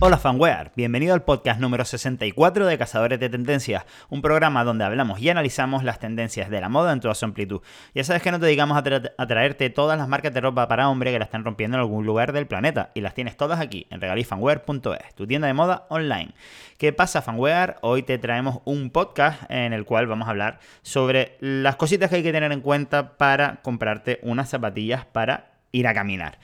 [0.00, 5.20] Hola fanware, bienvenido al podcast número 64 de Cazadores de Tendencias, un programa donde hablamos
[5.20, 7.62] y analizamos las tendencias de la moda en toda su amplitud.
[7.96, 11.10] Ya sabes que no te dedicamos a, traerte todas las marcas de ropa para hombre
[11.10, 14.00] que la están rompiendo en algún lugar del planeta y las tienes todas aquí en
[14.00, 16.32] regalifanwear.es, tu tienda de moda online.
[16.78, 17.78] ¿Qué pasa fanware?
[17.82, 22.16] Hoy te traemos un podcast en el cual vamos a hablar sobre las cositas que
[22.16, 26.38] hay que tener en cuenta para comprarte unas zapatillas para ir a caminar.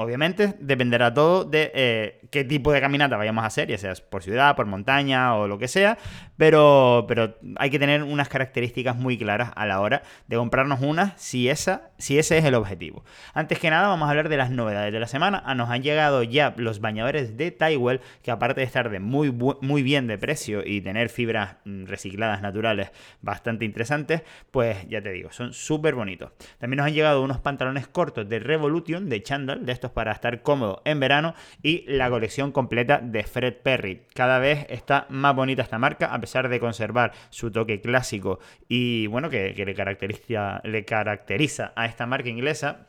[0.00, 4.22] Obviamente dependerá todo de eh, qué tipo de caminata vayamos a hacer, ya sea por
[4.22, 5.98] ciudad, por montaña o lo que sea,
[6.38, 11.12] pero, pero hay que tener unas características muy claras a la hora de comprarnos una
[11.18, 13.04] si, esa, si ese es el objetivo.
[13.34, 15.42] Antes que nada vamos a hablar de las novedades de la semana.
[15.44, 19.30] Ah, nos han llegado ya los bañadores de Tywell, que aparte de estar de muy,
[19.30, 22.90] muy bien de precio y tener fibras mm, recicladas naturales
[23.20, 26.32] bastante interesantes, pues ya te digo, son súper bonitos.
[26.58, 30.42] También nos han llegado unos pantalones cortos de Revolution, de Chandal, de estos para estar
[30.42, 34.02] cómodo en verano y la colección completa de Fred Perry.
[34.14, 38.38] Cada vez está más bonita esta marca a pesar de conservar su toque clásico
[38.68, 42.86] y bueno que, le, caracteriza, le caracteriza a esta marca inglesa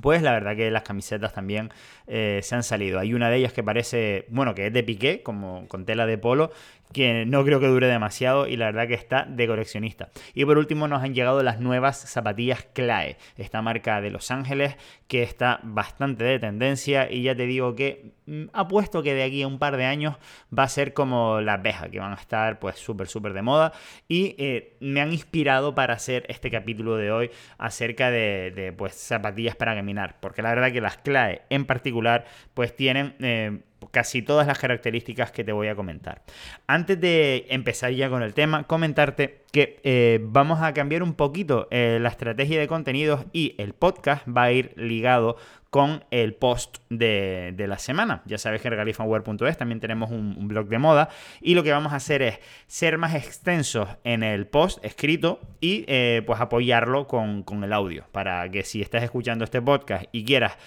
[0.00, 1.70] pues la verdad que las camisetas también
[2.06, 3.00] eh, se han salido.
[3.00, 6.16] Hay una de ellas que parece, bueno, que es de piqué, como con tela de
[6.16, 6.52] polo,
[6.92, 10.10] que no creo que dure demasiado y la verdad que está de coleccionista.
[10.34, 14.76] Y por último nos han llegado las nuevas zapatillas Clae, esta marca de Los Ángeles
[15.06, 19.42] que está bastante de tendencia y ya te digo que mm, apuesto que de aquí
[19.42, 20.16] a un par de años
[20.56, 23.72] va a ser como las Beja, que van a estar pues súper súper de moda
[24.08, 29.56] y eh, me han inspirado para hacer este capítulo de hoy acerca de, pues zapatillas
[29.56, 32.24] para caminar, porque la verdad que las Clae en particular
[32.54, 33.14] pues tienen...
[33.20, 36.22] Eh, casi todas las características que te voy a comentar.
[36.66, 41.66] Antes de empezar ya con el tema, comentarte que eh, vamos a cambiar un poquito
[41.70, 45.36] eh, la estrategia de contenidos y el podcast va a ir ligado
[45.70, 48.22] con el post de, la semana.
[48.26, 51.08] Ya sabes que en regalifanware.es también tenemos un, blog de moda
[51.40, 55.84] y lo que vamos a hacer es ser más extensos en el post escrito y
[55.86, 60.24] eh, pues apoyarlo con, con el audio para que si estás escuchando este podcast y
[60.24, 60.58] quieras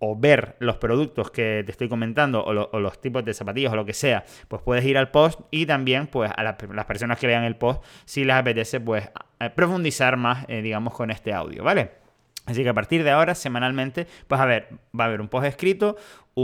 [0.00, 3.84] o ver los productos que te estoy comentando o, los tipos de zapatillas o lo
[3.84, 7.44] que sea, pues puedes ir al post y también pues a las personas que lean
[7.44, 9.08] el post, si les apetece, pues
[9.54, 12.00] profundizar más, eh, digamos, con este audio, ¿vale?
[12.46, 14.68] Así que a partir de ahora, semanalmente, pues a ver,
[14.98, 15.96] va a haber un post escrito,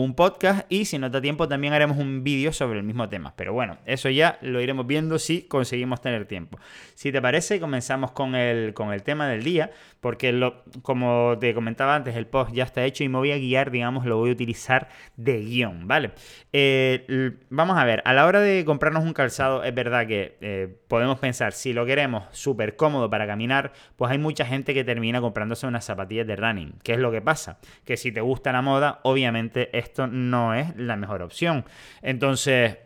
[0.02, 3.34] un podcast y si no da tiempo también haremos un vídeo sobre el mismo tema.
[3.36, 6.58] Pero bueno, eso ya lo iremos viendo si conseguimos tener tiempo.
[6.94, 9.70] Si te parece, comenzamos con el, con el tema del día,
[10.00, 13.38] porque lo, como te comentaba antes, el post ya está hecho y me voy a
[13.38, 16.12] guiar, digamos, lo voy a utilizar de guion, ¿vale?
[16.52, 20.76] Eh, vamos a ver, a la hora de comprarnos un calzado, es verdad que eh,
[20.88, 25.20] podemos pensar, si lo queremos súper cómodo para caminar, pues hay mucha gente que termina
[25.20, 26.74] comprándose unas zapatillas de running.
[26.82, 27.58] ¿Qué es lo que pasa?
[27.84, 31.64] Que si te gusta la moda, obviamente esto no es la mejor opción.
[32.02, 32.76] Entonces,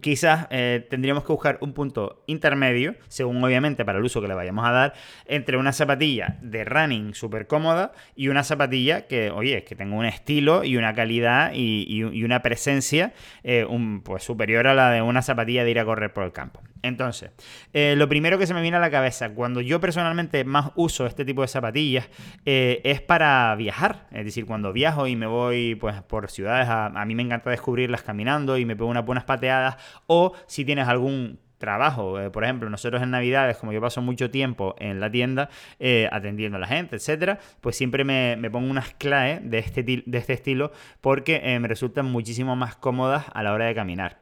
[0.00, 4.34] quizás eh, tendríamos que buscar un punto intermedio, según obviamente para el uso que le
[4.34, 4.94] vayamos a dar,
[5.26, 10.04] entre una zapatilla de running súper cómoda y una zapatilla que, oye, que tenga un
[10.04, 13.66] estilo y una calidad y, una presencia eh,
[14.04, 16.62] pues superior a la de una zapatilla de ir a correr por el campo.
[16.82, 17.30] Entonces,
[17.72, 21.06] eh, lo primero que se me viene a la cabeza cuando yo personalmente más uso
[21.06, 22.08] este tipo de zapatillas
[22.44, 24.06] es para viajar.
[24.10, 27.50] Es decir, cuando viajo y me voy pues, por ciudades, a, a mí me encanta
[27.50, 29.61] descubrirlas caminando y me pego unas buenas pateadas.
[30.06, 32.20] O si tienes algún trabajo.
[32.20, 36.08] Eh, por ejemplo, nosotros en Navidades, como yo paso mucho tiempo en la tienda eh,
[36.10, 40.32] atendiendo a la gente, etcétera, pues siempre me, pongo unas claves de este, de este
[40.32, 44.18] estilo porque eh, me resultan muchísimo más cómodas a la hora de caminar.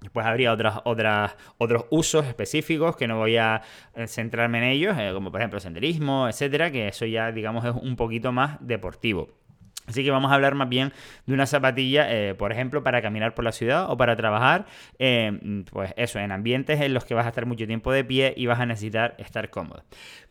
[0.00, 3.62] Después habría otras, otros usos específicos que no voy a
[4.08, 8.32] centrarme en ellos, como por ejemplo senderismo, etcétera, que eso ya, digamos, es un poquito
[8.32, 9.28] más deportivo.
[9.86, 10.92] Así que vamos a hablar más bien
[11.26, 14.66] de una zapatilla, eh, por ejemplo, para caminar por la ciudad o para trabajar,
[14.98, 18.34] eh, pues eso, en ambientes en los que vas a estar mucho tiempo de pie
[18.36, 19.84] y vas a necesitar estar cómodo.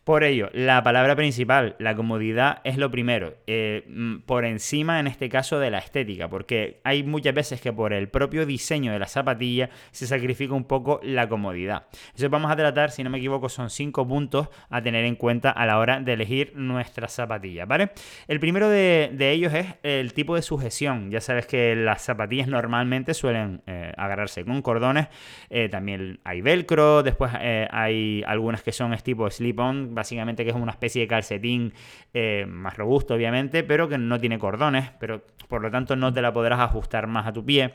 [0.04, 5.06] Por ello, la palabra principal, la comodidad, es lo primero, eh, mm, por encima en
[5.06, 8.98] este caso de la estética, porque hay muchas veces que por el propio diseño de
[8.98, 11.86] la zapatilla se sacrifica un poco la comodidad.
[12.16, 15.52] Eso vamos a tratar, si no me equivoco, son cinco puntos a tener en cuenta
[15.52, 17.92] a la hora de elegir nuestras zapatillas, ¿vale?
[18.26, 21.12] El primero de, ellos es el tipo de sujeción.
[21.12, 25.06] Ya sabes que las zapatillas normalmente suelen eh, agarrarse con cordones,
[25.48, 30.72] eh, también hay velcro, después hay algunas que son tipo slip-on, básicamente que es una
[30.72, 31.72] especie de calcetín
[32.14, 36.22] eh, más robusto, obviamente, pero que no tiene cordones, pero por lo tanto no te
[36.22, 37.74] la podrás ajustar más a tu pie.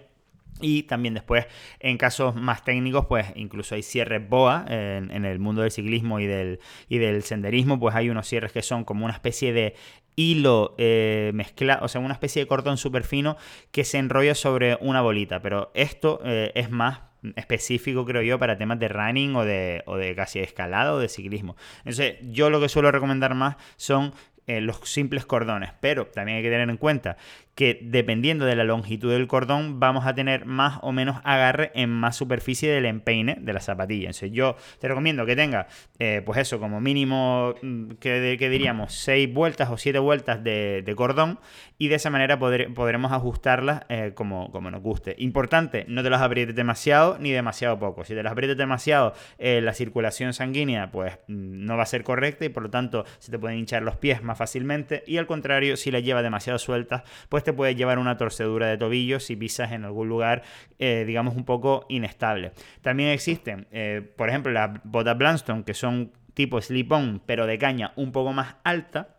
[0.60, 1.46] Y también después,
[1.80, 6.26] en casos más técnicos, pues incluso hay cierres BOA en, el mundo del ciclismo y
[6.26, 6.60] del,
[6.90, 9.76] y del senderismo, pues hay unos cierres que son como una especie de
[10.16, 13.38] hilo eh, mezclado, o sea, una especie de cordón súper fino
[13.72, 15.42] que se enrolla sobre una bolita.
[15.42, 17.02] Pero esto eh, es más
[17.36, 21.10] específico, creo yo, para temas de running o de, o de casi escalada o de
[21.10, 21.56] ciclismo.
[21.80, 24.14] Entonces, yo lo que suelo recomendar más son
[24.48, 27.18] eh, los simples cordones, pero también hay que tener en cuenta
[27.58, 31.90] que dependiendo de la longitud del cordón vamos a tener más o menos agarre en
[31.90, 34.10] más superficie del empeine de la zapatilla.
[34.10, 35.68] Entonces yo te recomiendo que tenga,
[35.98, 41.40] eh, pues eso, como mínimo, mm, que, diríamos, 6 vueltas o 7 vueltas de, cordón
[41.80, 45.16] y de esa manera podremos ajustarlas eh, como, como nos guste.
[45.18, 48.04] Importante, no te las aprietes demasiado ni demasiado poco.
[48.04, 52.04] Si te las aprietes demasiado, eh, la circulación sanguínea pues mm, no va a ser
[52.04, 55.26] correcta y por lo tanto se te pueden hinchar los pies más fácilmente y al
[55.26, 59.38] contrario, si las llevas demasiado sueltas, pues te puede llevar una torcedura de tobillo si
[59.38, 60.44] pisas en algún lugar,
[60.80, 62.52] eh, digamos, un poco inestable.
[62.82, 67.94] También existen, eh, por ejemplo, las botas Blanstone, que son tipo slip-on, pero de caña
[67.96, 69.17] un poco más alta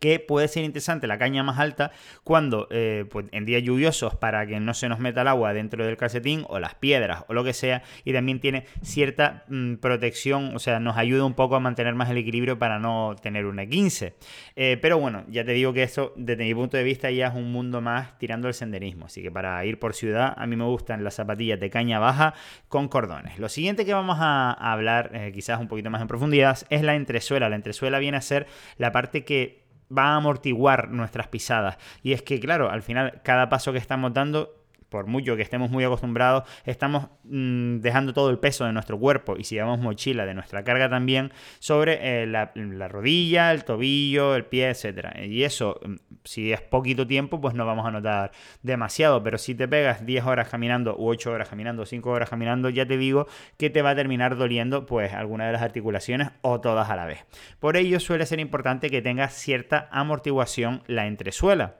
[0.00, 1.92] que puede ser interesante la caña más alta
[2.24, 5.84] cuando eh, pues en días lluviosos para que no se nos meta el agua dentro
[5.84, 10.54] del calcetín o las piedras o lo que sea y también tiene cierta mm, protección,
[10.54, 13.66] o sea, nos ayuda un poco a mantener más el equilibrio para no tener una
[13.66, 14.14] 15.
[14.56, 17.34] Eh, pero bueno, ya te digo que eso desde mi punto de vista ya es
[17.34, 20.64] un mundo más tirando el senderismo, así que para ir por ciudad a mí me
[20.64, 22.34] gustan las zapatillas de caña baja
[22.68, 23.38] con cordones.
[23.38, 26.94] Lo siguiente que vamos a, hablar eh, quizás un poquito más en profundidad es la
[26.94, 27.48] entresuela.
[27.48, 28.46] La entresuela viene a ser
[28.78, 29.61] la parte que
[29.96, 31.78] va a amortiguar nuestras pisadas.
[32.02, 34.61] Y es que, claro, al final cada paso que estamos dando
[34.92, 39.36] por mucho que estemos muy acostumbrados, estamos mm, dejando todo el peso de nuestro cuerpo
[39.38, 42.52] y si llevamos mochila de nuestra carga también sobre eh, la,
[42.88, 45.16] rodilla, el tobillo, el pie, etc.
[45.24, 45.94] Y eso, mm,
[46.24, 50.26] si es poquito tiempo, pues no vamos a notar demasiado, pero si te pegas 10
[50.26, 53.90] horas caminando, u 8 horas caminando, 5 horas caminando, ya te digo que te va
[53.90, 57.24] a terminar doliendo pues alguna de las articulaciones o todas a la vez.
[57.58, 61.76] Por ello suele ser importante que tengas cierta amortiguación la entresuela.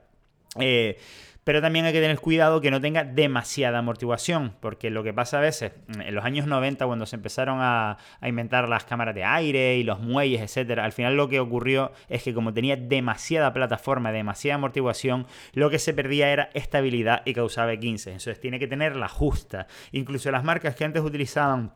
[0.59, 0.97] Eh,
[1.43, 5.37] pero también hay que tener cuidado que no tenga demasiada amortiguación, porque lo que pasa
[5.37, 9.77] a veces, en los años 90, cuando se empezaron a, inventar las cámaras de aire
[9.77, 14.11] y los muelles, etcétera, al final lo que ocurrió es que como tenía demasiada plataforma,
[14.11, 18.11] demasiada amortiguación, lo que se perdía era estabilidad y causaba 15.
[18.11, 19.67] Entonces tiene que tener la justa.
[19.91, 21.73] Incluso las marcas que antes utilizaban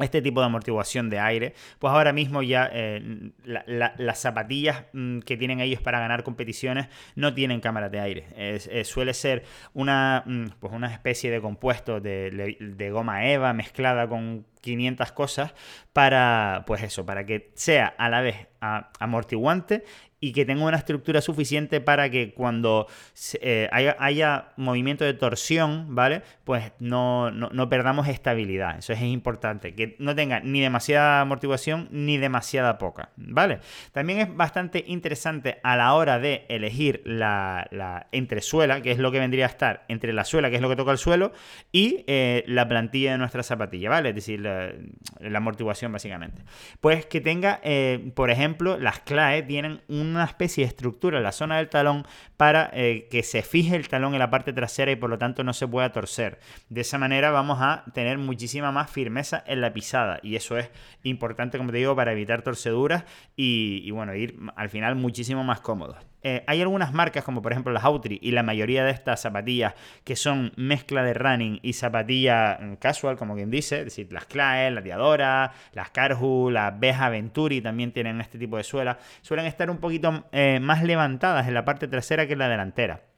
[0.00, 5.36] este tipo de amortiguación de aire, pues ahora mismo ya eh, las zapatillas mm, que
[5.36, 8.84] tienen ellos para ganar competiciones no tienen cámaras de aire.
[8.84, 9.44] suele ser
[9.74, 15.54] una, mm, pues una especie de compuesto de, de, goma eva mezclada con 500 cosas
[15.92, 19.84] para, pues eso, para que sea a la vez amortiguante
[20.20, 22.86] y que tenga una estructura suficiente para que cuando
[23.40, 26.22] eh, haya, movimiento de torsión, ¿vale?
[26.44, 28.78] Pues no, no, perdamos estabilidad.
[28.78, 29.74] Eso es importante.
[29.74, 33.60] Que no tenga ni demasiada amortiguación ni demasiada poca, ¿vale?
[33.92, 39.10] También es bastante interesante a la hora de elegir la, la entresuela, que es lo
[39.10, 41.32] que vendría a estar entre la suela, que es lo que toca el suelo,
[41.72, 44.10] y eh, la plantilla de nuestra zapatilla, ¿vale?
[44.10, 44.72] Es decir, la,
[45.34, 46.42] amortiguación básicamente.
[46.80, 51.24] Pues que tenga, eh, por ejemplo, las CLAE tienen un una especie de estructura en
[51.24, 54.90] la zona del talón para eh, que se fije el talón en la parte trasera
[54.90, 56.38] y por lo tanto no se pueda torcer.
[56.68, 60.70] De esa manera vamos a tener muchísima más firmeza en la pisada y eso es
[61.02, 63.04] importante, como te digo, para evitar torceduras
[63.36, 66.09] y, y bueno, ir al final muchísimo más cómodos.
[66.22, 69.74] Eh, hay algunas marcas como por ejemplo las Autry y la mayoría de estas zapatillas
[70.04, 74.26] que son mezcla de running y zapatilla mm, casual, como quien dice, es decir, las
[74.26, 79.46] Clae, las Diadora, las Carhu, las Beja Venturi también tienen este tipo de suela, suelen
[79.46, 83.09] estar un poquito eh, más levantadas en la parte trasera que en la delantera.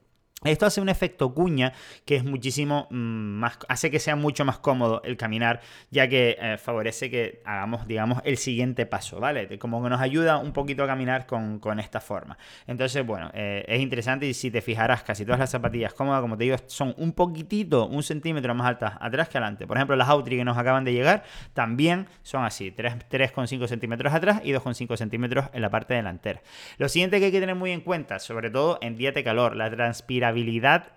[0.44, 1.72] Esto hace un efecto cuña
[2.04, 6.37] que es muchísimo mm, más, hace que sea mucho más cómodo el caminar, ya que
[6.40, 9.58] eh, favorece que hagamos, digamos, el siguiente paso, ¿vale?
[9.58, 12.37] Como que nos ayuda un poquito a caminar con, esta forma.
[12.66, 16.37] Entonces, bueno, eh, es interesante y si te fijarás, casi todas las zapatillas cómodas, como
[16.37, 19.66] te digo, son un poquitito, un centímetro más altas atrás que adelante.
[19.66, 21.22] Por ejemplo, las Outri que nos acaban de llegar
[21.54, 26.42] también son así, 3,5 centímetros atrás y 2,5 centímetros en la parte delantera.
[26.78, 29.56] Lo siguiente que hay que tener muy en cuenta, sobre todo en días de calor,
[29.56, 30.32] la transpiración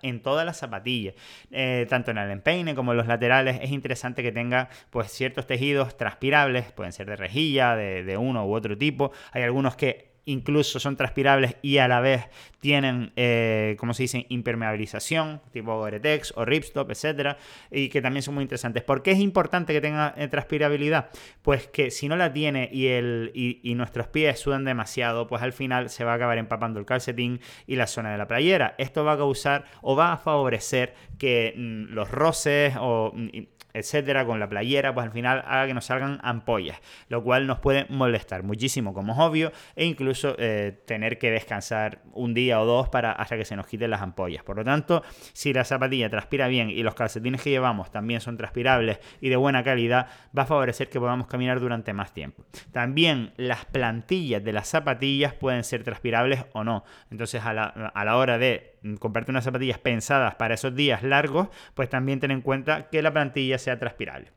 [0.02, 1.14] en todas las zapatillas,
[1.50, 3.58] eh, tanto en el empeine como en los laterales.
[3.62, 8.46] Es interesante que tenga pues ciertos tejidos transpirables, pueden ser de rejilla, de, de uno
[8.46, 9.12] u otro tipo.
[9.32, 12.24] Hay algunos que incluso son transpirables y a la vez
[12.60, 17.38] tienen, eh, como se dice, impermeabilización, tipo Gore-Tex o Ripstop, etcétera,
[17.70, 18.82] y que también son muy interesantes.
[18.82, 21.10] ¿Por qué es importante que tenga eh, transpirabilidad?
[21.42, 25.52] Pues que si no la tiene y, el, y, nuestros pies sudan demasiado, pues al
[25.52, 28.74] final se va a acabar empapando el calcetín y la zona de la playera.
[28.78, 33.28] Esto va a causar o va a favorecer que mm, los roces o mm,
[33.76, 37.58] etcétera, con la playera, pues al final haga que nos salgan ampollas, lo cual nos
[37.58, 42.64] puede molestar muchísimo, como es obvio, e incluso eh, tener que descansar un día o
[42.64, 44.42] dos para hasta que se nos quiten las ampollas.
[44.42, 45.02] Por lo tanto,
[45.32, 49.36] si la zapatilla transpira bien y los calcetines que llevamos también son transpirables y de
[49.36, 52.44] buena calidad, va a favorecer que podamos caminar durante más tiempo.
[52.72, 56.84] También las plantillas de las zapatillas pueden ser transpirables o no.
[57.10, 61.48] Entonces, a la, a la hora de comprarte unas zapatillas pensadas para esos días largos,
[61.74, 64.32] pues también ten en cuenta que la plantilla sea transpirable.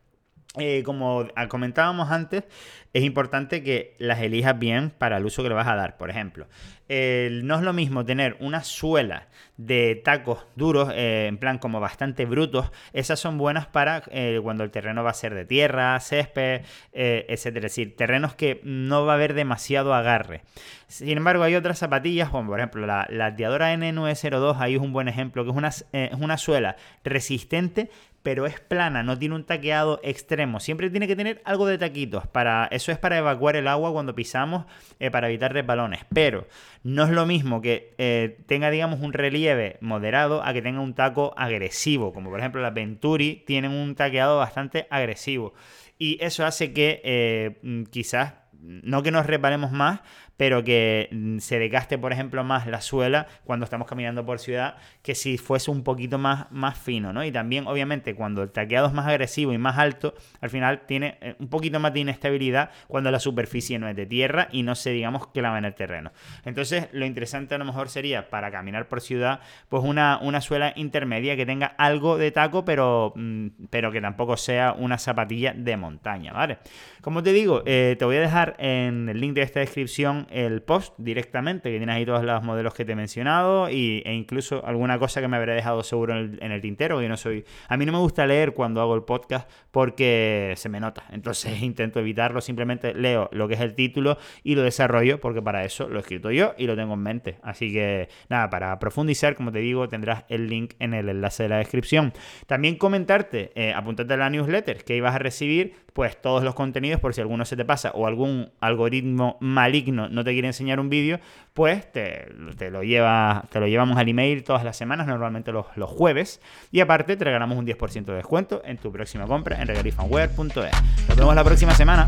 [0.58, 2.44] Eh, como comentábamos antes,
[2.91, 5.96] es importante que las elijas bien para el uso que le vas a dar.
[5.98, 6.48] Por ejemplo,
[6.88, 9.27] no es lo mismo tener una suela
[9.58, 12.72] de tacos duros, eh, en plan como bastante brutos.
[12.94, 16.62] Esas son buenas para eh, cuando el terreno va a ser de tierra, césped,
[16.94, 17.68] etcétera.
[17.68, 20.41] Es decir, terrenos que no va a haber demasiado agarre.
[20.88, 25.08] Sin embargo, hay otras zapatillas, como por ejemplo la, la N902, ahí es un buen
[25.08, 27.91] ejemplo, que es una, es una suela resistente
[28.23, 30.59] pero es plana, no tiene un taqueado extremo.
[30.59, 32.27] Siempre tiene que tener algo de taquitos.
[32.27, 34.65] Para, eso es para evacuar el agua cuando pisamos,
[34.99, 36.01] eh, para evitar resbalones.
[36.13, 36.47] Pero
[36.83, 40.93] no es lo mismo que eh, tenga, digamos, un relieve moderado a que tenga un
[40.93, 42.13] taco agresivo.
[42.13, 45.53] Como por ejemplo las Venturi tienen un taqueado bastante agresivo.
[45.97, 50.01] Y eso hace que eh, quizás, no que nos resbalemos más,
[50.39, 54.77] pero que mm, se desgaste, por ejemplo, más la suela cuando estamos caminando por ciudad
[55.01, 57.25] que si fuese un poquito más, más fino, ¿no?
[57.25, 61.17] Y también, obviamente, cuando el taqueado es más agresivo y más alto, al final tiene
[61.19, 64.75] eh, un poquito más de inestabilidad cuando la superficie no es de tierra y no
[64.75, 66.13] se, digamos, clava en el terreno.
[66.46, 70.72] Entonces, lo interesante a lo mejor sería para caminar por ciudad, pues una, una suela
[70.77, 75.75] intermedia que tenga algo de taco, pero, mm, pero que tampoco sea una zapatilla de
[75.75, 76.60] montaña, ¿vale?
[77.01, 80.62] Como te digo, eh, te voy a dejar en el link de esta descripción el
[80.62, 84.65] post directamente, que tienes ahí todos los modelos que te he mencionado y, e incluso
[84.65, 87.45] alguna cosa que me habré dejado seguro en el, tintero, que no soy...
[87.67, 91.62] A mí no me gusta leer cuando hago el podcast porque se me nota, entonces
[91.62, 95.88] intento evitarlo, simplemente leo lo que es el título y lo desarrollo porque para eso
[95.88, 97.38] lo he escrito yo y lo tengo en mente.
[97.41, 101.50] Así que nada, para profundizar, como te digo, tendrás el link en el enlace de
[101.50, 102.13] la descripción.
[102.48, 107.01] También comentarte, eh, apuntarte a la newsletter que ibas a recibir pues todos los contenidos
[107.01, 110.89] por si alguno se te pasa o algún algoritmo maligno no te quiere enseñar un
[110.89, 111.19] vídeo,
[111.53, 112.27] pues te,
[112.69, 116.79] lo lleva, te lo llevamos al email todas las semanas, normalmente los, los jueves, y
[116.79, 121.07] aparte te regalamos un 10% de descuento en tu próxima compra en regalifanware.es.
[121.07, 122.05] Nos vemos la próxima semana.